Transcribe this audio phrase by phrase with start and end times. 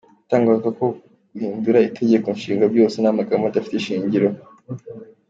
[0.19, 0.85] Ibitangazwa ku
[1.33, 4.27] guhindura itegeko nshinga byose ni amagambo adafite ishingiro.